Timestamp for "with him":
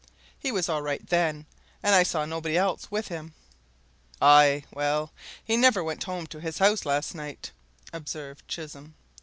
2.89-3.35